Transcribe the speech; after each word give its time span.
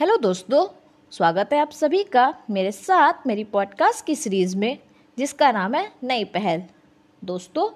Hello 0.00 0.16
दोस्तों, 0.16 0.66
स्वागत 1.10 1.50
है 1.52 1.58
आप 1.58 1.70
सभी 1.70 2.04
का 2.04 2.34
मेरे 2.50 2.72
साथ 2.72 3.12
मेरी 3.26 3.44
पॉडकास्ट 3.44 4.06
की 4.06 4.14
सीरीज़ 4.14 4.56
में, 4.56 4.78
जिसका 5.18 5.52
नाम 5.52 5.74
है 5.74 5.92
नई 6.02 6.24
पहल। 6.24 6.62
दोस्तों, 7.24 7.70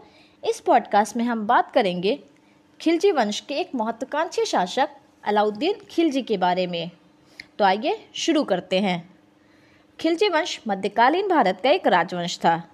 इस 0.49 0.61
पॉडकास्ट 0.61 1.17
में 1.17 1.25
हम 1.25 1.47
बात 1.47 1.71
करेंगे 1.71 2.25
खिलजी 2.81 3.11
वंश 3.11 3.41
के 3.41 3.55
एक 3.55 3.71
महत्वाकांक्षी 3.75 4.45
शासक 4.45 4.89
अलाउद्दीन 5.25 5.75
खिलजी 5.91 6.23
के 6.23 6.37
बारे 6.37 6.67
में। 6.67 6.91
तो 7.59 7.65
आइए 7.65 8.09
शुरू 8.15 8.45
करते 8.45 8.81
हैं। 8.81 9.19
खिलजी 10.01 10.29
वंश 10.29 10.61
मध्यकालीन 10.69 11.29
भारत 11.29 11.61
का 11.65 11.71
एक 11.71 11.87
राजवंश 11.87 12.39
था। 12.39 12.69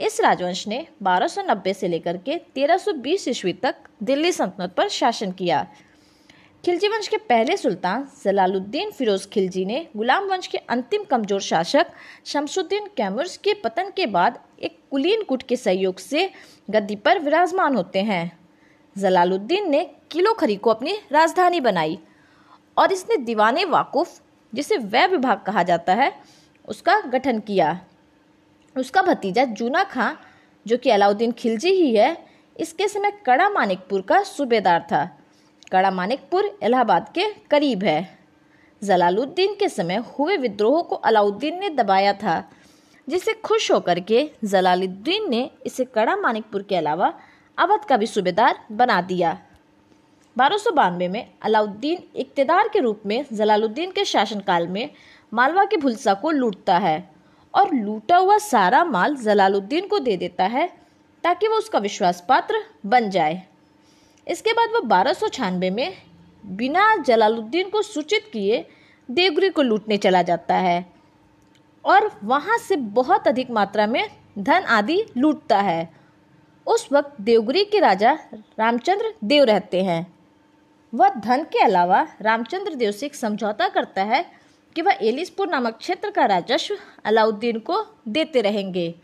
इस 0.00 0.20
राजवंश 0.20 0.68
ने 0.68 0.86
1290 1.02 1.74
से 1.74 1.88
लेकर 1.88 2.16
के 2.16 2.38
1320 2.38 3.28
ईस्वी 3.28 3.52
तक 3.52 3.76
दिल्ली 4.02 4.32
सल्तनत 4.32 4.72
पर 4.72 4.88
शासन 4.88 5.32
किया। 5.32 5.66
खिलजी 6.64 6.88
वंश 6.88 7.06
के 7.08 7.16
पहले 7.16 7.56
सुल्तान 7.56 8.06
जलालुद्दीन 8.24 8.90
फिरोज 8.90 9.24
खिलजी 9.26 9.64
ने 9.64 9.76
गुलाम 9.96 10.24
वंश 10.24 10.46
के 10.46 10.58
अंतिम 10.70 11.04
कमज़ोर 11.04 11.40
शासक 11.40 11.86
शमसुद्दीन 12.26 12.88
कैमर्स 12.96 13.36
के 13.36 13.54
पतन 13.54 13.90
के 13.96 14.06
बाद 14.06 14.38
एक 14.62 14.76
कुलीन 14.90 15.22
कुट 15.22 15.42
के 15.42 15.56
सहयोग 15.56 15.98
से 15.98 16.28
गद्दी 16.70 16.96
पर 16.96 17.18
विराजमान 17.18 17.76
होते 17.76 18.02
हैं। 18.02 18.38
जलालुद्दीन 18.96 19.70
ने 19.70 19.84
किलो 20.10 20.32
खरी 20.32 20.56
को 20.56 20.70
अपनी 20.70 20.96
राजधानी 21.12 21.60
बनाई 21.60 21.98
और 22.76 22.92
इसने 22.92 23.16
दीवाने 23.16 23.64
वाकुफ, 23.64 24.20
जिसे 24.52 24.76
वह 24.76 25.06
विभाग 25.06 25.42
कहा 25.46 25.62
जाता 25.62 25.94
है, 25.94 26.12
उसका 26.68 26.98
गठन 27.06 27.38
किया। 27.38 27.78
उसका 28.76 29.02
भतीजा 29.02 29.44
जूना 29.44 29.84
खां, 29.84 30.12
जो 30.66 30.76
कि 30.76 30.90
अलाउद्दीन 30.90 31.32
खिलजी 31.32 31.72
ही 31.72 31.94
है, 31.94 32.16
इसके 32.56 32.88
समय 32.88 33.12
कड़ा 33.26 33.48
मानिकपुर 33.48 34.02
का 34.02 34.22
सूबेदार 34.22 34.86
था। 34.92 35.02
कड़ा 35.72 35.90
मानिकपुर 35.90 36.58
इलाहाबाद 36.62 37.08
के 37.14 37.26
करीब 37.50 37.82
है। 37.84 38.18
जलालुद्दीन 38.82 39.54
के 39.54 39.68
समय 39.68 40.02
हुए 40.18 40.36
विद्रोह 40.36 40.80
को 40.82 40.96
अलाउद्दीन 40.96 41.58
ने 41.60 41.68
दबाया 41.70 42.12
था 42.12 42.42
जिसे 43.08 43.32
खुश 43.34 43.70
होकर 43.72 44.00
के 44.00 44.30
जलालुद्दीन 44.44 45.28
ने 45.30 45.50
इसे 45.66 45.84
कड़ा 45.84 46.16
मानिकपुर 46.16 46.62
के 46.62 46.76
अलावा 46.76 47.12
अवध 47.58 47.84
का 47.84 47.96
भी 47.96 48.06
सूबेदार 48.06 48.58
बना 48.72 49.00
दिया। 49.02 49.38
बारह 50.36 50.90
में 50.90 51.26
अलाउद्दीन 51.42 52.02
इकतदार 52.16 52.68
के 52.68 52.80
रूप 52.80 53.02
में 53.06 53.24
जलालुद्दीन 53.32 53.90
के 53.90 54.04
शासनकाल 54.04 54.68
में 54.68 54.90
मालवा 55.32 55.64
के 55.64 55.76
भुलसा 55.76 56.14
को 56.14 56.30
लूटता 56.30 56.78
है 56.78 57.10
और 57.54 57.74
लूटा 57.74 58.16
हुआ 58.16 58.38
सारा 58.38 58.84
माल 58.84 59.16
जलालुद्दीन 59.16 59.86
को 59.86 59.98
दे 59.98 60.16
देता 60.16 60.44
है, 60.44 60.66
ताकि 61.24 61.48
वो 61.48 61.56
उसका 61.56 61.78
विश्वास 61.78 62.24
पात्र 62.28 62.62
बन 62.86 63.10
जाए। 63.10 63.42
इसके 64.26 64.52
बाद 64.52 64.70
वह 64.70 64.80
बारह 64.80 65.50
में 65.50 65.96
बिना 66.44 66.94
जलालुद्दीन 66.96 67.68
को 67.70 67.82
सूचित 67.82 68.30
किए 68.32 68.64
देवगिरी 69.08 69.48
को 69.48 69.62
लूटने 69.62 69.96
चला 69.96 70.22
जाता 70.22 70.54
है 70.54 70.84
और 71.84 72.10
वहाँ 72.24 72.58
से 72.58 72.76
बहुत 72.76 73.28
अधिक 73.28 73.50
मात्रा 73.50 73.86
में 73.86 74.02
धन 74.38 74.64
आदि 74.68 75.04
लूटता 75.16 75.60
है। 75.60 75.90
उस 76.66 76.88
वक्त 76.92 77.20
देवगिरी 77.20 77.64
के 77.64 77.78
राजा 77.78 78.12
रामचंद्र 78.58 79.12
देव 79.24 79.44
रहते 79.44 79.82
हैं। 79.84 80.06
वह 80.92 81.08
धन 81.16 81.42
के 81.42 81.62
अलावा 81.64 82.06
रामचंद्र 82.22 82.74
देव 82.74 82.90
से 82.92 83.06
एक 83.06 83.14
समझौता 83.14 83.68
करता 83.68 84.02
है 84.02 84.24
कि 84.76 84.82
वह 84.82 84.98
एलिसपुर 85.02 85.48
नामक 85.48 85.76
क्षेत्र 85.78 86.10
का 86.10 86.24
राजस्व 86.24 86.76
अलाउद्दीन 87.04 87.58
को 87.58 87.84
देते 88.08 88.40
रहेंगे। 88.40 88.94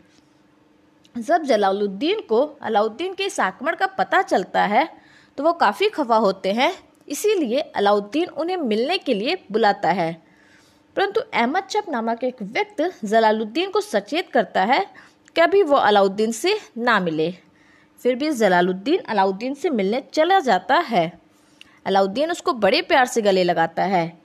जब 1.15 1.43
जलालुद्दीन 1.43 2.21
को 2.21 2.41
अलाउद्दीन 2.61 3.13
के 3.13 3.23
इस 3.23 3.39
आक्रमण 3.39 3.75
का 3.75 3.85
पता 3.87 4.21
चलता 4.21 4.65
है 4.65 4.87
तो 5.37 5.43
वो 5.43 5.53
काफ़ी 5.53 5.89
खफा 5.89 6.15
होते 6.15 6.51
हैं, 6.51 6.73
इसीलिए 7.07 7.59
अलाउद्दीन 7.59 8.27
उन्हें 8.27 8.57
मिलने 8.57 8.97
के 8.97 9.13
लिए 9.13 9.45
बुलाता 9.51 9.89
है। 9.89 10.23
परंतु 10.95 11.21
अहमद 11.21 11.63
चप 11.63 11.85
नामक 11.89 12.23
एक 12.23 12.41
व्यक्ति 12.41 13.07
जलालुद्दीन 13.07 13.69
को 13.69 13.81
सचेत 13.81 14.31
करता 14.31 14.63
है 14.63 14.85
कि 15.35 15.41
अभी 15.41 15.63
वो 15.63 15.75
अलाउद्दीन 15.75 16.31
से 16.31 16.59
ना 16.77 16.99
मिले। 16.99 17.33
फिर 17.99 18.15
भी 18.15 18.31
जलालुद्दीन 18.31 18.97
अलाउद्दीन 18.97 19.53
से 19.53 19.69
मिलने 19.69 20.03
चला 20.13 20.39
जाता 20.39 20.75
है। 20.75 21.19
अलाउद्दीन 21.85 22.31
उसको 22.31 22.53
बड़े 22.53 22.81
प्यार 22.81 23.05
से 23.05 23.21
गले 23.21 23.43
लगाता 23.43 23.83
है। 23.83 24.17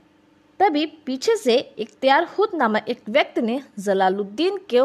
तभी 0.61 0.87
पीछे 0.87 1.37
से 1.37 1.57
इख्तियार 1.79 2.25
खुद 2.25 2.51
नामक 2.55 2.85
एक 2.89 3.01
व्यक्ति 3.09 3.43
ने 3.43 3.63
जलालुद्दीन 3.79 4.59
के 4.75 4.81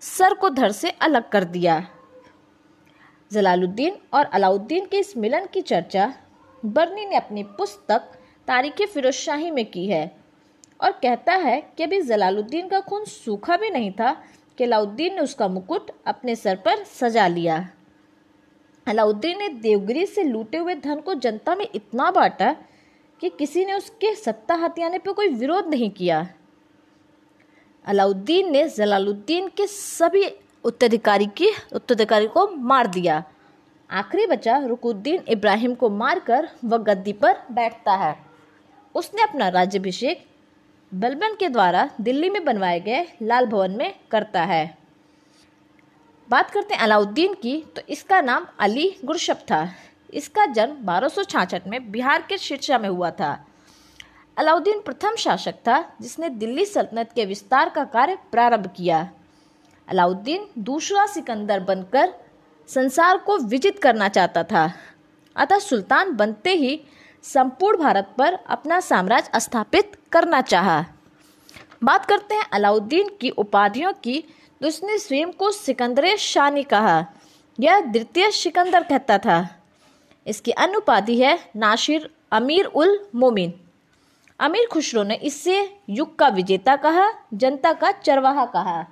सर 0.00 0.34
को 0.34 0.50
धड़ 0.50 0.72
से 0.72 0.90
अलग 0.90 1.28
कर 1.28 1.44
दिया। 1.44 1.86
जलालुद्दीन 3.32 3.96
और 4.14 4.24
अलाउद्दीन 4.24 4.86
के 4.86 4.98
इस 4.98 5.16
मिलन 5.16 5.46
की 5.46 5.60
चर्चा 5.60 6.14
बर्नी 6.64 7.06
ने 7.06 7.16
अपनी 7.16 7.42
पुस्तक 7.42 8.00
तारीख 8.48 8.82
फिरोजशाही 8.82 9.50
में 9.50 9.70
की 9.70 9.86
है 9.86 10.16
और 10.82 10.90
कहता 10.90 11.32
है 11.32 11.60
कि 11.76 11.82
अभी 11.82 12.00
जलालुद्दीन 12.00 12.68
का 12.68 12.80
खून 12.80 13.04
सूखा 13.04 13.56
भी 13.56 13.70
नहीं 13.70 13.92
था 13.92 14.24
कि 14.58 14.64
अलाउद्दीन 14.64 15.14
ने 15.14 15.20
उसका 15.20 15.48
मुकुट 15.48 15.90
अपने 16.06 16.36
सर 16.36 16.56
पर 16.56 16.84
सजा 16.84 17.26
लिया। 17.26 17.68
अलाउद्दीन 18.86 19.38
ने 19.38 19.48
देवगिरी 19.48 20.06
से 20.06 20.22
लूटे 20.22 20.58
हुए 20.58 20.74
धन 20.74 21.00
को 21.00 21.14
जनता 21.14 21.54
में 21.54 21.68
इतना 21.74 22.10
बांटा 22.10 22.56
कि 23.20 23.28
किसी 23.28 23.64
ने 23.64 23.74
उसके 23.74 24.14
सत्ता 24.14 24.54
हथियाने 24.54 24.98
पर 24.98 25.12
कोई 25.12 25.28
विरोध 25.28 25.68
नहीं 25.68 25.90
किया। 25.90 26.28
अलाउद्दीन 27.84 28.52
ने 28.52 28.68
जलालुद्दीन 28.68 29.48
के 29.48 29.66
सभी 29.66 30.24
उत्तराधिकारी 30.64 31.26
की, 31.26 31.48
उत्तराधिकारी 31.72 32.26
को 32.26 32.46
मार 32.48 32.86
दिया। 32.86 33.22
आखिरी 33.90 34.26
बचा 34.26 34.56
रुकुद्दीन 34.58 35.22
इब्राहिम 35.28 35.74
को 35.74 35.88
मारकर 35.90 36.48
वह 36.64 36.78
गद्दी 36.78 37.12
पर 37.12 37.36
बैठता 37.52 37.94
है। 37.96 38.16
उसने 38.94 39.22
अपना 39.22 39.48
राज्यभिषेक 39.48 40.24
बलबन 40.92 41.34
के 41.34 41.48
द्वारा 41.48 41.88
दिल्ली 42.00 42.30
में 42.30 42.44
बनवाए 42.44 42.80
गए 42.80 43.06
लाल 43.22 43.46
भवन 43.46 43.70
में 43.70 43.94
करता 44.10 44.42
है। 44.42 44.76
बात 46.28 46.50
करते 46.50 46.74
हैं 46.74 46.82
अलाउद्दीन 46.82 47.34
की 47.34 47.60
तो 47.76 47.82
इसका 47.88 48.20
नाम 48.20 48.46
अली 48.60 48.94
गुरशप 49.04 49.44
था। 49.50 49.68
इसका 50.14 50.46
जन्म 50.46 50.76
बारह 50.82 51.60
में 51.66 51.90
बिहार 51.92 52.22
के 52.28 52.38
शिरसा 52.38 52.78
में 52.78 52.88
हुआ 52.88 53.10
था। 53.10 53.36
अलाउद्दीन 54.36 54.80
प्रथम 54.80 55.16
शासक 55.16 55.54
था, 55.68 55.80
जिसने 56.00 56.28
दिल्ली 56.28 56.64
सल्तनत 56.64 57.12
के 57.12 57.24
विस्तार 57.24 57.70
का 57.70 57.84
कार्य 57.84 58.18
प्रारंभ 58.32 58.66
किया। 58.76 59.08
अलाउद्दीन 59.88 60.46
दूसरा 60.58 61.06
सिकंदर 61.06 61.60
बनकर 61.60 62.12
संसार 62.68 63.18
को 63.18 63.36
विजित 63.38 63.78
करना 63.78 64.08
चाहता 64.08 64.42
था। 64.44 64.70
अतः 65.36 65.58
सुल्तान 65.58 66.12
बनते 66.16 66.54
ही 66.54 66.80
संपूर्ण 67.24 67.78
भारत 67.78 68.14
पर 68.18 68.34
अपना 68.48 68.80
साम्राज्य 68.80 69.40
स्थापित 69.40 69.96
करना 70.12 70.40
चाहा। 70.40 70.84
बात 71.84 72.06
करते 72.06 72.34
हैं 72.34 72.44
अलाउद्दीन 72.52 73.08
की 73.20 73.30
उपाधियों 73.30 73.92
की 73.92 74.20
तो 74.60 74.66
उसने 74.68 74.98
स्वयं 74.98 75.32
को 75.32 75.50
सिकंदर 75.50 76.16
शानी 76.16 76.62
कहा। 76.62 77.06
यह 77.58 77.80
द्वितीय 77.80 78.30
सिकंदर 78.30 78.82
कहता 78.82 79.18
था। 79.18 79.48
इसकी 80.26 80.50
अन्य 80.50 80.76
उपाधि 80.76 81.18
है 81.20 81.38
नासिर 81.56 82.10
अमीर 82.32 82.64
उल 82.64 82.98
मोमिन। 83.14 83.52
अमीर 84.40 84.68
खुसरो 84.72 85.02
ने 85.02 85.14
इससे 85.14 85.78
युग 85.88 86.16
का 86.18 86.28
विजेता 86.28 86.76
कहा, 86.76 87.08
जनता 87.34 87.72
का 87.72 87.90
चरवाहा 87.92 88.44
कहा। 88.46 88.84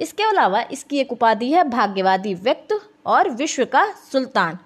इसके 0.00 0.22
अलावा 0.22 0.62
इसकी 0.62 0.98
एक 0.98 1.12
उपाधि 1.12 1.50
है, 1.52 1.64
भाग्यवादी 1.64 2.34
व्यक्ति 2.34 2.78
और 3.06 3.30
विश्व 3.30 3.64
का 3.64 3.84
सुल्तान। 4.12 4.58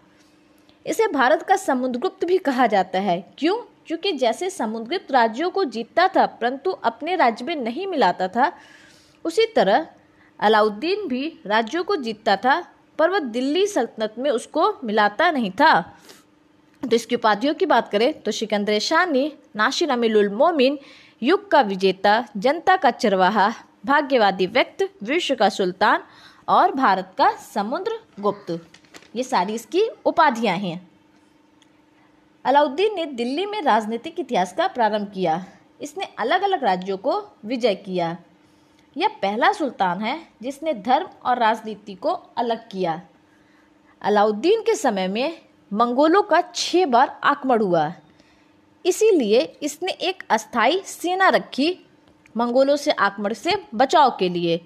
इसे 0.86 1.06
भारत 1.08 1.42
का 1.42 1.56
समुद्रगुप्त 1.56 2.24
भी 2.24 2.38
कहा 2.38 2.66
जाता 2.66 2.98
है। 2.98 3.34
क्यों? 3.38 3.56
क्योंकि 3.86 4.12
जैसे 4.12 4.50
समुद्रगुप्त 4.50 5.12
राज्यों 5.12 5.50
को 5.50 5.64
जीतता 5.64 6.08
था, 6.08 6.26
परंतु 6.26 6.70
अपने 6.70 7.16
राज्य 7.16 7.44
में 7.44 7.56
नहीं 7.56 7.86
मिलाता 7.86 8.28
था, 8.28 8.52
उसी 9.24 9.46
तरह 9.46 9.86
अलाउद्दीन 10.40 11.08
भी 11.08 11.40
राज्यों 11.46 11.84
को 11.84 11.96
जीतता 11.96 12.36
था, 12.36 12.64
पर 12.98 13.10
वह 13.10 13.18
दिल्ली 13.18 13.66
सल्तनत 13.66 14.14
में 14.18 14.30
उसको 14.30 14.72
मिलाता 14.84 15.30
नहीं 15.30 15.50
था। 15.50 15.80
तो 16.82 16.96
इसकी 16.96 17.14
उपाधियों 17.14 17.54
की 17.54 17.66
बात 17.66 17.90
करें 17.92 18.12
तो 18.22 18.30
सिकंदर 18.30 18.78
शाह 18.78 19.06
ने 19.06 19.32
नासिर 19.56 19.90
अमील 19.90 20.28
मोमिन 20.28 20.78
युग 21.22 21.50
का 21.50 21.60
विजेता, 21.60 22.24
जनता 22.36 22.76
का 22.76 22.90
चरवाहा 22.90 23.52
भाग्यवादी 23.84 24.46
व्यक्त, 24.46 24.88
विश्व 25.02 25.34
का 25.34 25.48
सुल्तान 25.48 26.02
और 26.48 26.72
भारत 26.72 27.14
का 27.18 27.30
समुद्र 27.36 27.98
गुप्त। 28.20 28.66
ये 29.16 29.22
सारी 29.22 29.54
इसकी 29.54 29.88
उपाधियाँ 30.06 30.56
हैं। 30.56 30.90
अलाउद्दीन 32.44 32.94
ने 32.94 33.06
दिल्ली 33.06 33.46
में 33.46 33.62
राजनीतिक 33.62 34.20
इतिहास 34.20 34.52
का 34.52 34.66
प्रारंभ 34.66 35.10
किया। 35.14 35.44
इसने 35.80 36.04
अलग 36.18 36.42
अलग 36.42 36.64
राज्यों 36.64 36.96
को 36.96 37.22
विजय 37.44 37.74
किया। 37.74 38.16
यह 38.96 39.08
पहला 39.22 39.52
सुल्तान 39.52 40.00
है 40.00 40.18
जिसने 40.42 40.74
धर्म 40.74 41.06
और 41.24 41.38
राजनीति 41.38 41.94
को 41.94 42.12
अलग 42.36 42.68
किया। 42.68 43.00
अलाउद्दीन 44.02 44.62
के 44.62 44.74
समय 44.74 45.08
में 45.08 45.40
मंगोलों 45.72 46.22
का 46.22 46.40
छह 46.54 46.86
बार 46.86 47.20
आक्रमण 47.24 47.62
हुआ। 47.62 47.92
इसीलिए 48.84 49.40
इसने 49.62 49.92
एक 49.92 50.22
अस्थाई 50.30 50.82
सेना 50.84 51.28
रखी 51.28 51.86
मंगोलों 52.36 52.76
से 52.76 52.90
आक्रमण 52.90 53.32
से 53.32 53.56
बचाव 53.74 54.10
के 54.10 54.28
लिए, 54.28 54.60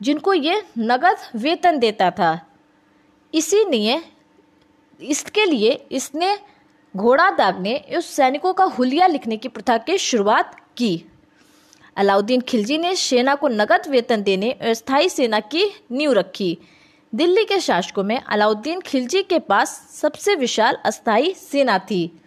जिनको 0.00 0.34
ये 0.34 0.62
नगद 0.78 1.16
वेतन 1.34 1.78
देता 1.78 2.10
था। 2.10 2.46
इसीलिए 3.34 4.02
इसके 5.00 5.44
लिए 5.44 5.70
इसने 5.92 6.38
घोड़ा 6.96 7.30
दागने, 7.30 7.84
उस 7.98 8.06
सैनिकों 8.06 8.52
का 8.52 8.64
हुलिया 8.64 9.06
लिखने 9.06 9.36
की 9.36 9.48
प्रथा 9.48 9.78
की 9.78 9.98
शुरुआत 9.98 10.56
की। 10.76 11.04
अलाउद्दीन 11.96 12.40
खिलजी 12.40 12.78
ने 12.78 12.96
सेना 12.96 13.34
को 13.34 13.48
नगद 13.48 13.88
वेतन 13.88 14.22
देने 14.22 14.50
और 14.50 14.74
स्थायी 14.74 15.08
सेना 15.08 15.40
की 15.40 15.64
नींव 15.90 16.12
रखी। 16.12 16.58
दिल्ली 17.14 17.44
के 17.44 17.60
शासकों 17.60 18.04
में 18.04 18.20
अलाउद्दीन 18.20 18.80
खिलजी 18.80 19.22
के 19.22 19.38
पास 19.38 19.70
सबसे 19.92 20.34
विशाल 20.34 20.76
अस्थायी 20.84 21.34
सेना 21.34 21.78
थी। 21.78 22.21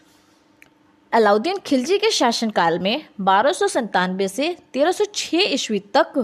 अलाउद्दीन 1.15 1.57
खिलजी 1.57 1.97
के 1.97 2.09
शासनकाल 2.11 2.79
में 2.79 3.05
बारह 3.21 3.51
से 3.51 4.47
1306 4.73 5.41
ईस्वी 5.53 5.79
तक 5.79 6.17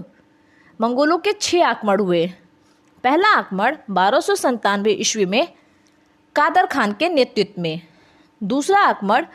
मंगोलों 0.81 1.17
के 1.17 1.31
छह 1.31 1.65
आक्रमण 1.65 1.99
हुए। 1.99 2.25
पहला 3.03 3.27
आक्रमण 3.27 3.77
बारह 3.89 4.19
ईस्वी 4.87 5.25
में 5.25 5.47
कादर 6.35 6.65
खान 6.65 6.93
के 6.93 7.09
नेतृत्व 7.09 7.61
में। 7.61 7.81
दूसरा 8.41 8.79
आक्रमण 8.79 9.25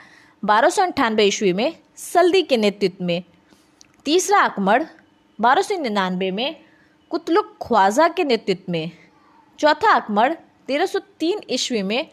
बारह 0.42 1.20
ईस्वी 1.20 1.52
में 1.52 1.78
सल्दी 1.96 2.42
के 2.42 2.56
नेतृत्व 2.56 3.04
में। 3.04 3.22
तीसरा 4.04 4.40
आक्रमण 4.40 4.86
बारह 5.40 6.10
में 6.10 6.60
कुतलुक 7.10 7.56
ख्वाजा 7.62 8.08
के 8.08 8.24
नेतृत्व 8.24 8.72
में। 8.72 8.90
चौथा 9.58 9.94
आक्रमण 9.94 10.36
1303 10.68 11.44
ईस्वी 11.50 11.82
में 11.82 12.04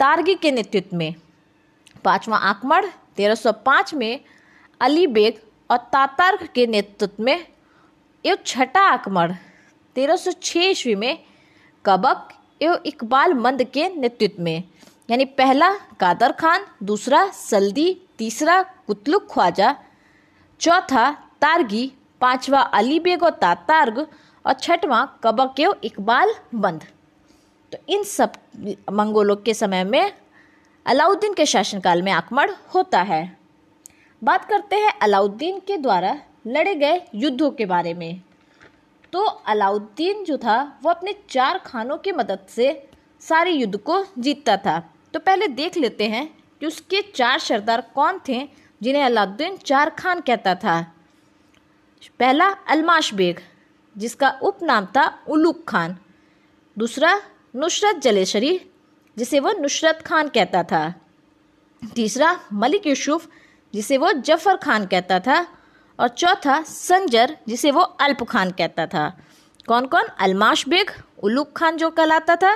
तारगी 0.00 0.34
के 0.34 0.50
नेतृत्व 0.50 0.96
में। 0.96 1.14
पांचवा 2.04 2.36
आक्रमण 2.50 2.86
1305 3.18 3.94
में 3.94 4.20
अली 4.80 5.06
बेग 5.06 5.34
और 5.70 5.76
तातार 5.92 6.36
के 6.54 6.66
नेतृत्व 6.66 7.22
में 7.22 7.36
एवं 7.36 8.36
छठा 8.46 8.80
आक्रमण 8.92 9.32
1306 9.96 10.56
ईस्वी 10.56 10.94
में 10.94 11.18
कबक 11.84 12.28
एवं 12.62 12.78
इकबाल 12.86 13.34
मंद 13.34 13.62
के 13.74 13.88
नेतृत्व 13.88 14.42
में, 14.42 14.62
यानी 15.08 15.24
पहला 15.38 15.70
कादर 16.00 16.32
खान, 16.32 16.64
दूसरा 16.82 17.26
सल्दी, 17.30 17.88
तीसरा 18.18 18.62
कुतलुक 18.86 19.26
ख्वाजा, 19.32 19.74
चौथा 20.60 21.10
तारगी, 21.40 21.86
पांचवा 22.20 22.60
अली 22.60 22.98
बेग 23.00 23.22
और 23.22 23.30
तातार्ग 23.40 24.06
और 24.44 24.52
छठवां 24.54 25.04
कबक 25.24 25.60
एवं 25.60 25.80
इकबाल 25.84 26.34
बंद 26.54 26.84
तो 27.72 27.78
इन 27.88 28.02
सब 28.06 28.32
मंगोलों 28.92 29.36
के 29.36 29.54
समय 29.54 29.84
में 29.84 30.12
अलाउद्दीन 30.86 31.34
के 31.34 31.46
शासनकाल 31.46 32.02
में 32.02 32.12
आक्रमण 32.12 32.50
होता 32.74 33.02
है। 33.02 33.38
बात 34.24 34.44
करते 34.44 34.76
हैं 34.76 34.92
अलाउद्दीन 35.02 35.58
के 35.58 35.76
द्वारा 35.76 36.18
लड़े 36.46 36.74
गए 36.74 37.00
युद्धों 37.14 37.50
के 37.50 37.66
बारे 37.66 37.94
में। 37.94 38.22
तो 39.12 39.24
अलाउद्दीन 39.24 40.24
जो 40.24 40.36
था, 40.36 40.80
वो 40.82 40.90
अपने 40.90 41.14
चार 41.30 41.58
खानों 41.58 41.96
की 41.98 42.12
मदद 42.12 42.46
से 42.48 42.88
सारे 43.20 43.50
युद्ध 43.50 43.76
को 43.76 44.04
जीतता 44.18 44.56
था। 44.56 44.78
तो 45.14 45.18
पहले 45.18 45.48
देख 45.48 45.76
लेते 45.76 46.08
हैं 46.08 46.38
कि 46.60 46.66
उसके 46.66 47.02
चार 47.14 47.38
सरदार 47.38 47.80
कौन 47.94 48.20
थे, 48.28 48.48
जिन्हें 48.82 49.04
अलाउद्दीन 49.04 49.56
चार 49.56 49.90
खान 49.90 50.20
कहता 50.20 50.54
था। 50.54 50.80
पहला 52.20 52.46
अलमाश 52.46 53.14
बेग 53.14 53.38
जिसका 53.96 54.38
उपनाम 54.42 54.86
था 54.86 55.18
उलूक 55.28 55.64
खान। 55.68 55.96
दूसरा 56.78 57.22
नुसरत 57.56 57.96
जलेशरी 57.96 58.60
जिसे 59.18 59.40
वो 59.40 59.52
नुसरत 59.52 60.02
खान 60.06 60.28
कहता 60.28 60.62
था। 60.62 60.94
तीसरा, 61.94 62.40
मलिक 62.52 62.86
यूसुफ, 62.86 63.28
जिसे 63.74 63.98
वो 63.98 64.12
जफ़र 64.12 64.56
खान 64.56 64.86
कहता 64.86 65.20
था। 65.20 65.48
और 66.00 66.08
चौथा, 66.08 66.62
संजर, 66.62 67.36
जिसे 67.48 67.70
वो 67.70 67.80
अल्प 67.80 68.24
खान 68.24 68.50
कहता 68.50 68.86
था। 68.86 69.18
कौन 69.68 69.86
कौन 69.86 70.02
अलमाश 70.02 70.68
बेग 70.68 70.90
उलूक 71.22 71.52
खान 71.52 71.76
जो 71.76 71.90
कहलाता 71.90 72.36
था। 72.36 72.54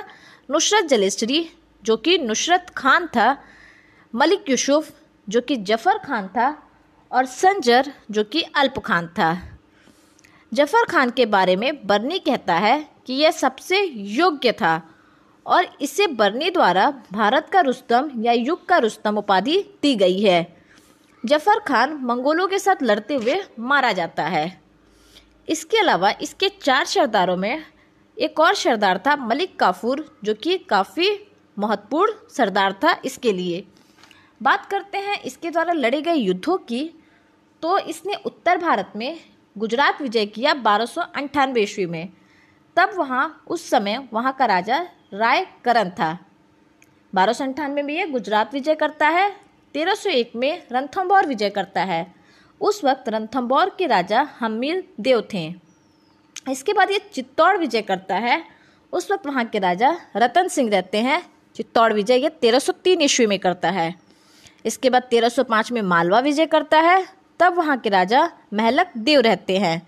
नुसरत 0.51 0.85
जलेसरी 0.85 1.51
जो 1.83 1.97
कि 1.97 2.17
नुसरत 2.17 2.71
खान 2.77 3.07
था। 3.07 3.43
मलिक 4.15 4.49
यूसुफ, 4.49 4.91
जो 5.29 5.41
कि 5.41 5.55
जफ़र 5.55 5.97
खान 5.97 6.27
था। 6.27 6.67
और 7.11 7.25
संजर, 7.25 7.93
जो 8.11 8.23
कि 8.23 8.41
अल्प 8.41 8.79
खान 8.79 9.07
था। 9.07 9.59
जफ़र 10.53 10.85
खान 10.85 11.09
के 11.09 11.25
बारे 11.25 11.55
में 11.55 11.87
बर्नी 11.87 12.19
कहता 12.19 12.55
है 12.55 12.89
कि 13.05 13.13
यह 13.13 13.31
सबसे 13.31 13.83
योग्य 13.93 14.51
था। 14.51 14.90
और 15.45 15.67
इसे 15.81 16.07
बर्नी 16.09 16.49
द्वारा 16.49 16.89
भारत 17.11 17.49
का 17.53 17.61
रुस्तम 17.61 18.09
या 18.17 18.31
युग 18.31 18.65
का 18.67 18.77
रुस्तम 18.77 19.17
उपाधि 19.17 19.57
दी 19.81 19.95
गई 19.95 20.19
है। 20.19 20.41
ज़फ़र 21.23 21.59
खान 21.59 21.93
मंगोलों 22.03 22.47
के 22.47 22.59
साथ 22.59 22.83
लड़ते 22.83 23.15
हुए 23.15 23.39
मारा 23.61 23.91
जाता 23.93 24.23
है। 24.25 24.61
इसके 25.47 25.77
अलावा 25.77 26.11
इसके 26.21 26.49
चार 26.61 26.85
सरदारों 26.85 27.35
में 27.37 27.63
एक 28.17 28.39
और 28.39 28.55
सरदार 28.55 29.01
था 29.07 29.15
मलिक 29.17 29.59
काफूर, 29.59 30.05
जो 30.23 30.33
कि 30.33 30.57
काफ़ी 30.59 31.09
महत्वपूर्ण 31.57 32.13
सरदार 32.29 32.73
था 32.83 32.95
इसके 33.05 33.33
लिए। 33.33 33.63
बात 34.41 34.65
करते 34.65 34.97
हैं 34.97 35.19
इसके 35.21 35.49
द्वारा 35.49 35.73
लड़े 35.73 36.01
गए 36.01 36.13
युद्धों 36.13 36.57
की 36.59 36.83
तो 37.63 37.77
इसने 37.79 38.13
उत्तर 38.25 38.57
भारत 38.57 38.93
में 38.95 39.19
गुजरात 39.55 40.01
विजय 40.01 40.25
किया 40.27 40.53
बारह 40.55 41.53
ईस्वी 41.57 41.85
में। 41.85 42.09
तब 42.77 42.91
वहाँ, 42.95 43.43
उस 43.47 43.69
समय 43.69 43.97
वहाँ 44.13 44.35
का 44.39 44.45
राजा 44.45 44.85
राय 45.13 45.45
करन 45.65 45.89
था 45.89 46.17
बारह 47.13 47.33
सौ 47.33 47.43
अंठानवे 47.43 47.81
में 47.81 47.93
ये 47.93 48.05
गुजरात 48.07 48.53
विजय 48.53 48.75
करता 48.75 49.07
है, 49.07 49.29
तेरह 49.73 49.95
सौ 49.95 50.09
एक 50.09 50.31
में 50.35 50.63
रणथम्बौर 50.71 51.27
विजय 51.27 51.49
करता 51.49 51.83
है। 51.83 52.15
उस 52.61 52.83
वक्त 52.83 53.09
रणथम्बौर 53.09 53.69
के 53.69 53.87
राजा 53.87 54.21
हमीर 54.39 54.83
देव 54.99 55.27
थे। 55.33 55.53
इसके 56.49 56.73
बाद 56.73 56.91
ये 56.91 56.99
चित्तौड़ 57.13 57.57
विजय 57.57 57.81
करता 57.81 58.15
है। 58.15 58.43
उस 58.93 59.11
वक्त 59.11 59.27
वहाँ 59.27 59.45
के 59.45 59.59
राजा 59.59 59.97
रतन 60.15 60.47
सिंह 60.47 60.69
रहते 60.69 60.97
हैं। 60.97 61.21
चित्तौड़ 61.55 61.93
विजय 61.93 62.15
ये 62.15 62.29
तेरह 62.29 62.59
सौ 62.59 62.73
तीन 62.73 63.01
ईस्वी 63.01 63.25
में 63.25 63.39
करता 63.39 63.69
है। 63.69 63.93
इसके 64.65 64.89
बाद 64.89 65.03
तेरह 65.03 65.29
सौ 65.29 65.43
पाँच 65.43 65.71
में 65.71 65.81
मालवा 65.81 66.19
विजय 66.19 66.45
करता 66.45 66.79
है। 66.79 67.05
तब 67.39 67.53
वहाँ 67.53 67.77
के 67.77 67.89
राजा 67.89 68.29
महलक 68.53 68.91
देव 68.97 69.19
रहते 69.19 69.57
हैं। 69.57 69.81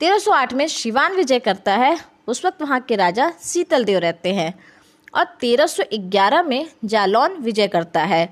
तेरह 0.00 0.18
सौ 0.18 0.30
आठ 0.30 0.52
में 0.52 0.66
शिवान 0.66 1.12
विजय 1.12 1.38
करता 1.38 1.74
है। 1.74 2.11
उस 2.28 2.44
वक्त 2.44 2.62
वहाँ 2.62 2.80
के 2.80 2.96
राजा 2.96 3.30
शीतल 3.42 3.84
देव 3.84 3.98
रहते 3.98 4.32
हैं 4.34 4.52
और 5.14 5.24
तेरह 5.40 5.66
सौ 5.66 5.82
ग्यारह 5.92 6.42
में 6.42 6.66
जालौन 6.84 7.36
विजय 7.38 7.68
करता 7.68 8.02
है। 8.04 8.22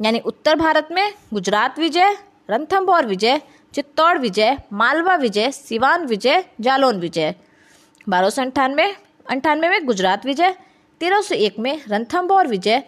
यानी 0.00 0.18
उत्तर 0.18 0.54
भारत 0.56 0.88
में 0.92 1.12
गुजरात 1.34 1.78
विजय 1.78 2.16
रणथम्भौर 2.50 3.06
विजय, 3.06 3.40
चित्तौड़ 3.74 4.18
विजय, 4.18 4.56
मालवा 4.72 5.14
विजय, 5.14 5.50
सिवान 5.50 6.06
विजय, 6.06 6.44
जालौन 6.60 7.00
विजय। 7.00 7.34
बारह 8.08 8.30
सौ 8.30 8.42
अंठानवे 8.42 8.94
अंठानवे 9.30 9.68
में 9.68 9.86
गुजरात 9.86 10.26
विजय, 10.26 10.54
तेरह 11.00 11.20
सौ 11.20 11.34
एक 11.34 11.58
में 11.58 11.80
रणथम्भौर 11.88 12.46
विजय, 12.46 12.82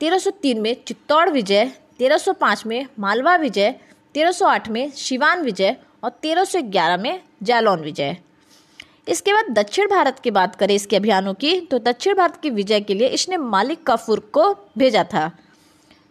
तेरह 0.00 0.18
सौ 0.18 0.30
तीन 0.32 0.60
में 0.60 0.76
चित्तौड़ 0.86 1.28
विजय, 1.30 1.64
तेरह 1.98 2.16
सौ 2.16 2.32
पाँच 2.32 2.66
में 2.66 2.86
मालवा 2.98 3.36
विजय, 3.36 3.70
तेरह 4.14 4.30
सौ 4.30 4.46
आठ 4.46 4.68
में 4.68 4.90
शिवान 4.90 5.42
विजय 5.42 5.76
और 6.04 6.10
तेरह 6.22 6.44
सौ 6.44 6.62
ग्यारह 6.62 6.96
में 6.96 7.20
जालौन 7.42 7.80
विजय। 7.80 8.16
इसके 9.06 9.32
बाद 9.32 9.52
दक्षिण 9.54 9.86
भारत 9.88 10.18
की 10.18 10.30
बात 10.30 10.54
करें 10.56 10.74
इसके 10.74 10.96
अभियानों 10.96 11.34
की 11.34 11.60
तो 11.60 11.78
दक्षिण 11.78 12.14
भारत 12.14 12.36
की 12.36 12.50
विजय 12.50 12.80
के 12.80 12.94
लिए 12.94 13.08
इसने 13.08 13.36
मालिक 13.36 13.82
काफूर 13.86 14.20
को 14.32 14.52
भेजा 14.78 15.04
था। 15.04 15.30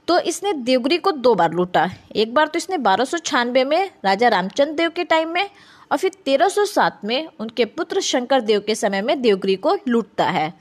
तो 0.08 0.20
इसने 0.22 0.54
देवगिरी 0.54 0.98
को 0.98 1.12
दो 1.12 1.34
बार 1.36 1.54
लूटा। 1.54 1.90
एक 2.16 2.34
बार 2.34 2.48
तो 2.48 2.58
इसने 2.58 2.78
बारह 2.78 3.44
में 3.64 3.90
राजा 4.06 4.28
रामचंद्र 4.28 4.74
देव 4.74 4.90
के 4.90 5.04
टाइम 5.04 5.30
में 5.30 5.50
और 5.92 5.98
फिर 5.98 6.12
1307 6.20 7.04
में 7.06 7.28
उनके 7.40 7.66
पुत्र 7.66 8.02
शंकर 8.02 8.42
देव 8.42 8.64
के 8.68 8.76
समय 8.76 9.02
में 9.02 9.22
देवगिरी 9.22 9.56
को 9.56 9.78
लूटता 9.88 10.26
है। 10.26 10.54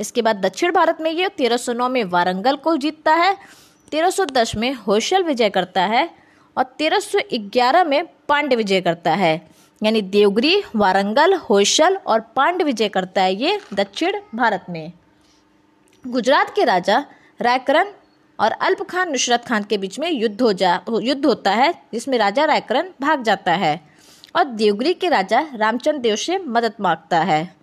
इसके 0.00 0.22
बाद 0.22 0.36
दक्षिण 0.36 0.72
भारत 0.72 0.98
में 1.00 1.10
ये 1.10 1.28
1309 1.28 1.88
में 1.88 2.02
वारंगल 2.06 2.56
को 2.56 2.76
जीतता 2.76 3.14
है 3.14 3.36
1310 3.92 4.54
में 4.56 4.72
होशल 4.86 5.22
विजय 5.24 5.50
करता 5.50 5.84
है 5.86 6.08
और 6.56 6.64
1311 6.80 7.84
में 7.84 8.04
पांड्य 8.28 8.56
विजय 8.56 8.80
करता 8.80 9.14
है। 9.14 9.36
यानी 9.82 10.00
देवगिरी, 10.02 10.62
वारंगल, 10.76 11.34
होशल 11.34 11.96
और 11.96 12.20
पांड 12.36 12.62
विजय 12.62 12.88
करता 12.88 13.22
है 13.22 13.34
ये 13.34 13.58
दक्षिण 13.74 14.20
भारत 14.34 14.66
में। 14.70 14.92
गुजरात 16.04 16.54
के 16.56 16.64
राजा 16.64 17.04
रायकरण 17.40 17.88
और 18.38 18.52
अल्प 18.52 18.82
खान 18.82 19.10
नुसरत 19.12 19.44
खान 19.44 19.62
के 19.62 19.78
बीच 19.78 19.98
में 19.98 20.10
युद्ध 20.10 20.40
हो 20.42 20.52
जा, 20.52 20.80
युद्ध 21.02 21.24
होता 21.26 21.50
है, 21.50 21.72
जिसमें 21.92 22.18
राजा 22.18 22.44
रायकरण 22.44 22.88
भाग 23.00 23.22
जाता 23.22 23.52
है 23.52 23.80
और 24.36 24.44
देवगिरी 24.44 24.94
के 24.94 25.08
राजा 25.08 25.46
रामचंद्र 25.54 25.98
देव 25.98 26.16
से 26.16 26.38
मदद 26.38 26.74
माँगता 26.80 27.20
है। 27.20 27.56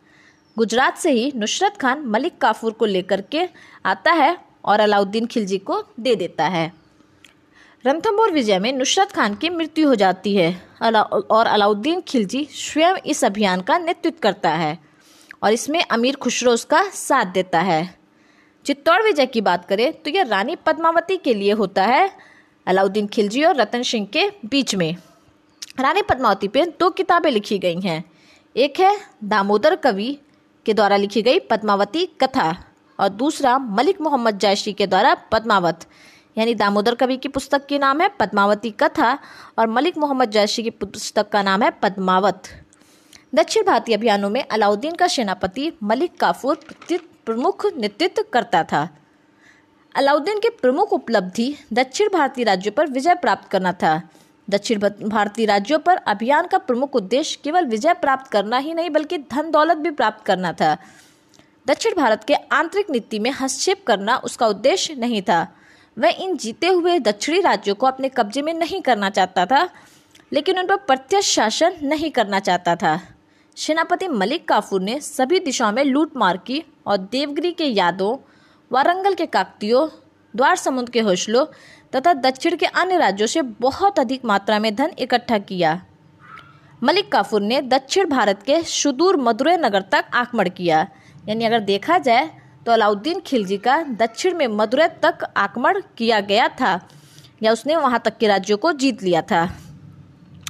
गुजरात 0.57 0.98
से 0.98 1.12
ही 1.12 1.31
नुसरत 1.36 1.77
खान 1.77 2.05
मलिक 2.05 2.38
काफूर 2.38 2.72
को 2.72 2.86
लेकर 2.86 3.22
के 3.22 3.48
आता 3.86 4.12
है 4.12 4.38
और 4.65 4.79
अलाउद्दीन 4.79 5.25
खिलजी 5.25 5.57
को 5.57 5.84
दे 6.00 6.15
देता 6.15 6.48
है। 6.48 6.72
रणथंबोर 7.86 8.32
विजय 8.32 8.58
में 8.60 8.72
नुसरत 8.74 9.12
खान 9.12 9.34
की 9.36 9.50
मृत्यु 9.50 9.88
हो 9.88 9.96
जाती 9.96 10.36
है। 10.36 10.50
और 10.82 11.48
अलाउद्दीन 11.48 12.00
खिलजी 12.01 12.44
स्वयं 12.51 12.96
इस 13.06 13.24
अभियान 13.24 13.62
का 13.62 13.77
नेतृत्व 13.77 14.20
करता 14.22 14.50
है 14.51 14.77
और 15.44 15.54
इसमें 15.54 15.82
अमीर 15.84 16.15
खुसरो 16.15 16.51
उसका 16.51 16.82
साथ 16.89 17.25
देता 17.34 17.60
है। 17.60 17.84
चित्तौड़ 18.65 19.01
विजय 19.04 19.25
की 19.25 19.42
बात 19.42 19.65
करें 19.65 19.92
तो 19.94 20.12
यह 20.12 20.24
रानी 20.24 20.56
पद्मावती 20.65 21.18
के 21.18 21.34
लिए 21.34 21.51
होता 21.51 21.84
है, 21.84 22.10
अलाउद्दीन 22.68 23.08
खिलजी 23.08 23.44
और 23.44 23.56
रतन 23.56 23.84
सिंह 23.84 24.08
के 24.13 24.30
बीच 24.46 24.75
में। 24.75 24.96
रानी 25.80 26.01
पद्मावती 26.01 26.48
पे 26.48 26.65
दो 26.80 26.89
किताबें 26.92 27.30
लिखी 27.32 27.60
गई 27.60 27.80
हैं। 27.82 28.04
एक 28.56 28.80
है 28.80 28.96
दामोदर 29.24 29.75
कवि 29.75 30.18
के 30.65 30.74
द्वारा 30.74 30.98
लिखी 30.98 31.22
गई 31.22 31.39
पद्मावती 31.50 32.06
कथा 32.22 32.50
और 33.00 33.10
दूसरा 33.12 33.58
मलिक 33.60 34.01
मोहम्मद 34.01 34.39
जायशी 34.39 34.74
के 34.74 34.88
द्वारा 34.88 35.13
पद्मावत। 35.32 35.86
यानी 36.38 36.54
दामोदर 36.56 36.96
कवि 36.96 37.18
की 37.18 37.27
पुस्तक 37.27 37.65
की 37.65 37.77
नाम 37.80 38.01
है 38.01 38.10
पद्मावती 38.20 38.72
कथा 38.72 39.18
और 39.60 39.68
मलिक 39.68 39.98
मोहम्मद 39.98 40.32
जैशी 40.32 40.63
की 40.63 40.70
पुस्तक 40.70 41.30
का 41.30 41.44
नाम 41.44 41.63
है 41.63 41.70
पद्मावत। 41.72 42.44
दक्षिण 43.36 43.63
भारतीय 43.63 43.96
अभियानों 43.96 44.30
में 44.30 44.44
अलाउद्दीन 44.44 44.96
का 44.96 45.08
सेनापति 45.08 45.72
मलिक 45.84 46.20
काफूर 46.20 46.60
प्रमुख 47.25 47.65
नेतृत्व 47.77 48.24
करता 48.34 48.63
था। 48.63 48.88
अलाउद्दीन 49.96 50.39
की 50.39 50.50
प्रमुख 50.50 50.94
उपलब्धि 50.94 51.56
दक्षिण 51.74 52.10
भारतीय 52.13 52.46
राज्यों 52.46 52.74
पर 52.74 52.88
विजय 52.88 53.15
प्राप्त 53.15 53.50
करना 53.50 53.72
था। 53.74 54.01
दक्षिण 54.50 54.80
भारतीय 55.10 55.46
राज्यों 55.46 55.80
पर 55.80 55.98
अभियान 55.98 56.48
का 56.48 56.58
प्रमुख 56.58 56.96
उद्देश्य 56.96 57.39
केवल 57.44 57.65
विजय 57.65 57.94
प्राप्त 57.94 58.32
करना 58.32 58.58
ही 58.58 58.74
नहीं, 58.74 58.89
बल्कि 58.89 59.18
धन 59.18 59.51
दौलत 59.51 59.77
भी 59.77 59.92
प्राप्त 59.92 60.25
करना 60.25 60.54
था। 60.54 60.77
दक्षिण 61.68 61.96
भारत 61.96 62.24
के 62.24 62.34
आंतरिक 62.34 62.89
नीति 62.89 63.20
में 63.20 63.32
हस्तक्षेप 63.32 63.84
करना 63.88 64.18
उसका 64.18 64.48
उद्देश्य 64.48 64.96
नहीं 64.96 65.22
था। 65.22 65.48
वह 65.98 66.16
इन 66.20 66.36
जीते 66.38 66.68
हुए 66.68 66.98
दक्षिणी 67.00 67.40
राज्यों 67.42 67.75
को 67.75 67.88
अपने 67.88 68.10
कब्जे 68.10 68.42
में 68.42 68.54
नहीं 68.54 68.82
करना 68.82 69.10
चाहता 69.10 69.46
था, 69.46 69.68
लेकिन 70.32 70.60
उन 70.60 70.68
पर 70.68 70.75
प्रत्यक्ष 70.78 71.30
शासन 71.30 71.75
नहीं 71.84 72.12
करना 72.12 72.40
चाहता 72.40 72.75
था। 72.75 73.00
सेनापति 73.58 74.08
मलिक 74.08 74.48
काफूर 74.48 74.82
ने 74.82 75.00
सभी 75.00 75.40
दिशाओं 75.40 75.72
में 75.72 75.84
लूट 75.84 76.18
मार 76.18 76.38
की 76.38 76.64
और 76.88 76.98
देवगिरी 76.98 77.52
के 77.52 77.66
यादों, 77.66 78.18
वारंगल 78.72 79.14
के 79.14 79.25
काकतियों, 79.25 79.88
द्वार 80.34 80.56
समुद्र 80.56 80.92
के 80.92 81.00
हौसलों 81.00 81.46
तथा 81.96 82.14
दक्षिण 82.14 82.56
के 82.56 82.66
अन्य 82.66 82.98
राज्यों 82.98 83.28
से 83.28 83.42
बहुत 83.42 84.00
अधिक 84.00 84.25
मात्रा 84.25 84.60
में 84.60 84.74
धन 84.75 84.92
इकट्ठा 85.00 85.38
किया। 85.40 85.82
मलिक 86.82 87.12
काफूर 87.12 87.42
ने 87.42 87.62
दक्षिण 87.62 88.10
भारत 88.10 88.42
के 88.44 88.62
सुदूर 88.64 89.18
मदुरै 89.18 89.56
नगर 89.58 89.82
तक 89.92 90.06
आक्रमण 90.14 90.50
किया। 90.50 90.88
यानी 91.30 91.46
अगर 91.46 91.60
देखा 91.62 91.98
जाए 91.98 92.30
तो 92.65 92.72
अलाउद्दीन 92.72 93.19
खिलजी 93.19 93.57
का 93.57 93.81
दक्षिण 93.84 94.38
में 94.38 94.48
मदुरै 94.48 94.88
तक 95.03 95.24
आक्रमण 95.38 95.81
किया 95.98 96.19
गया 96.19 96.48
था, 96.48 96.79
या 97.43 97.51
उसने 97.51 97.75
वहाँ 97.75 98.01
तक 98.05 98.17
के 98.17 98.27
राज्यों 98.27 98.57
को 98.57 98.72
जीत 98.74 99.03
लिया 99.03 99.22
था। 99.22 99.41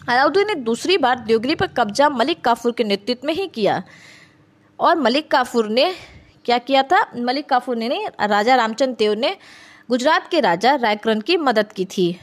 अलाउद्दीन 0.10 0.48
ने 0.48 0.56
दूसरी 0.56 0.98
बार 0.98 1.20
देवगिरी 1.20 1.56
पर 1.56 1.68
कब्जा 1.68 2.10
मलिक 2.10 2.44
काफूर 2.44 2.72
के 2.72 2.84
नेतृत्व 2.84 3.28
में 3.28 3.34
ही 3.34 3.48
किया। 3.48 3.84
और 4.80 4.96
मलिक 4.96 5.32
काफूर 5.32 5.68
ने 5.68 5.94
क्या 6.46 6.58
किया 6.58 6.84
था? 6.84 7.02
मलिक 7.18 7.50
काफूर 7.50 7.76
ने 7.76 7.88
नहीं, 7.90 8.08
राजा 8.22 8.56
रामचंद्र 8.56 8.96
देव 9.00 9.14
ने 9.14 9.36
गुजरात 9.90 10.28
के 10.32 10.40
राजा 10.40 10.76
रायकरण 10.76 11.20
की 11.20 11.38
मदद 11.38 11.72
की 11.72 11.86
थी। 11.86 12.18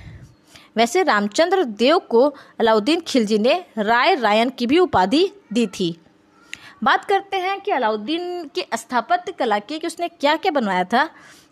वैसे 0.76 1.02
रामचंद्र 1.02 1.64
देव 1.64 1.98
को 1.98 2.28
अलाउद्दीन 2.60 3.00
खिलजी 3.00 3.38
ने 3.38 3.64
राय 3.78 4.14
रायन 4.14 4.50
की 4.50 4.66
भी 4.66 4.78
उपाधि 4.78 5.28
दी 5.52 5.66
थी। 5.66 5.96
बात 6.82 7.04
करते 7.04 7.36
हैं 7.36 7.60
कि 7.60 7.70
अलाउद्दीन 7.70 8.44
की 8.44 8.64
स्थापत्य 8.74 9.32
कला 9.32 9.58
की 9.58 9.78
कि 9.78 9.86
उसने 9.86 10.08
क्या 10.08 10.36
क्या 10.36 10.52
बनवाया 10.52 10.84
था। 10.84 11.08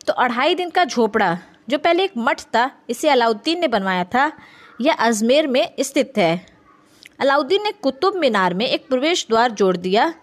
तो 0.07 0.13
अढ़ाई 0.13 0.55
दिन 0.55 0.71
का 0.71 0.85
झोपड़ा, 0.85 1.39
जो 1.69 1.79
पहले 1.79 2.05
एक 2.05 2.13
मठ 2.17 2.41
था, 2.41 2.71
इसे 2.91 3.09
अलाउद्दीन 3.09 3.61
ने 3.61 3.69
बनवाया 3.69 4.05
था, 4.05 4.33
यह 4.81 4.95
अजमेर 4.95 5.47
में 5.47 5.75
स्थित 5.81 6.13
है। 6.17 6.47
अलाउद्दीन 7.21 7.63
ने 7.63 7.73
कुतुब 7.73 8.17
मीनार 8.17 8.55
में 8.55 8.67
एक 8.67 8.89
प्रवेश 8.89 9.27
द्वार 9.29 9.51
जोड़ 9.51 9.77
दिया, 9.77 10.15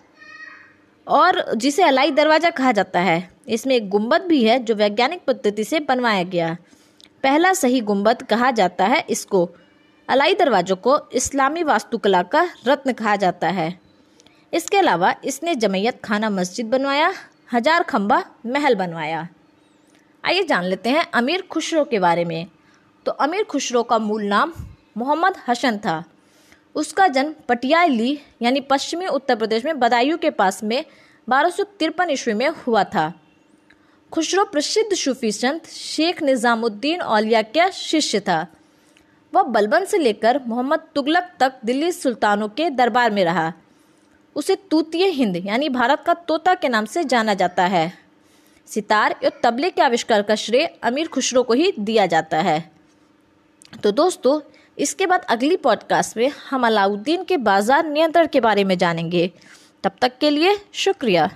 और 1.08 1.56
जिसे 1.56 1.84
अलाई 1.84 2.12
दरवाज़ा 2.12 2.50
कहा 2.50 2.72
जाता 2.72 3.00
है। 3.00 3.30
इसमें 3.48 3.76
एक 3.76 3.90
गुंबद 3.90 4.22
भी 4.22 4.44
है, 4.44 4.60
जो 4.60 4.76
वैज्ञानिक 4.76 5.26
पद्धति 5.28 5.64
से 5.64 5.80
बनवाया 5.80 6.24
गया। 6.24 6.58
पहला 7.24 7.54
सही 7.54 7.82
गुंबद 7.82 8.24
कहा 8.24 8.52
जाता 8.52 8.86
है 8.86 9.04
इसको, 9.10 9.50
अलाई 10.10 10.34
दरवाज़ों 10.34 10.76
को 10.76 11.00
इस्लामी 11.14 11.64
वास्तुकला 11.64 12.24
का 12.24 12.48
रत्न 12.68 12.94
कहा 12.94 13.16
जाता 13.16 13.48
है। 13.48 13.87
इसके 14.54 14.78
अलावा 14.78 15.14
इसने 15.26 15.56
जमैयत 15.56 16.00
खाना 16.04 16.30
मस्जिद 16.30 16.70
बनवाया, 16.70 17.14
हज़ार 17.54 17.84
खम्बा 17.84 18.24
महल 18.46 18.76
बनवाया। 18.76 19.28
आइए 20.24 20.44
जान 20.44 20.64
लेते 20.64 20.90
हैं 20.90 21.06
अमीर 21.14 21.42
खुशरो 21.52 21.84
के 21.86 22.00
बारे 22.00 22.26
में। 22.26 22.48
तो 23.06 23.12
अमीर 23.14 23.44
खुशरो 23.44 23.84
का 23.84 23.98
मूल 24.00 24.24
नाम 24.24 24.54
मोहम्मद 24.98 25.36
हसन 25.48 25.78
था। 25.78 26.04
उसका 26.76 27.08
जन्म 27.08 27.34
पटियाली 27.50 28.20
यानी 28.42 28.62
पश्चिमी 28.62 29.08
उत्तर 29.08 29.36
प्रदेश 29.36 29.66
में 29.66 29.80
बदायूं 29.80 30.18
के 30.18 30.30
पास 30.32 30.64
में 30.64 30.84
बारह 31.28 31.50
सौ 31.50 31.64
तिरपन 31.80 32.10
ईस्वी 32.10 32.34
में 32.34 32.48
हुआ 32.58 32.84
था। 32.86 33.12
खुशरो 34.12 34.44
प्रसिद्ध 34.46 34.96
सूफी 34.96 35.32
संत 35.32 35.66
शेख 35.68 36.22
निज़ामुद्दीन 36.24 37.02
औलिया 37.02 37.42
का 37.42 37.70
शिष्य 37.70 38.20
था। 38.20 38.46
वह 39.34 39.44
बलबन 39.46 39.86
से 39.86 39.98
लेकर 39.98 40.42
मोहम्मद 40.48 40.88
तुगलक 40.96 41.32
तक 41.40 41.60
दिल्ली 41.66 41.92
सुल्तानों 41.92 42.48
के 42.50 42.70
दरबार 42.72 43.12
में 43.12 43.24
रहा। 43.24 43.52
उसे 44.38 44.56
तूतीय 44.72 45.06
हिंद, 45.06 45.36
यानी 45.46 45.70
भारत 45.70 46.04
का 46.06 46.14
तोता 46.14 46.54
के 46.56 46.70
नाम 46.70 46.86
से 46.86 47.04
जाना 47.04 47.34
जाता 47.34 47.66
है। 47.66 47.92
सितार 48.68 49.16
और 49.24 49.40
तबले 49.44 49.70
के 49.70 49.82
आविष्कार 49.82 50.22
का 50.22 50.36
श्रेय 50.36 50.66
अमीर 50.84 51.08
खुशरो 51.08 51.44
को 51.44 51.54
ही 51.54 51.72
दिया 51.80 52.06
जाता 52.06 52.38
है। 52.38 52.60
तो 53.84 53.92
दोस्तों, 53.92 54.40
इसके 54.78 55.06
बाद 55.06 55.26
अगली 55.30 55.56
पॉडकास्ट 55.58 56.18
में 56.18 56.32
हम 56.50 56.66
अलाउद्दीन 56.68 57.24
के 57.24 57.38
बाज़ार 57.38 57.86
नियंत्रण 57.86 58.28
के 58.28 58.40
बारे 58.40 58.64
में 58.64 58.78
जानेंगे। 58.78 59.32
तब 59.84 59.92
तक 60.02 60.18
के 60.18 60.30
लिए 60.30 60.58
शुक्रिया। 60.74 61.30